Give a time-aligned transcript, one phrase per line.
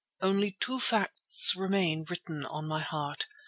[0.19, 3.27] Only two facts remain written on my heart.